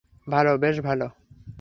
ভালো, 0.27 0.51
বেশ 0.57 0.75
ভালো! 0.79 1.07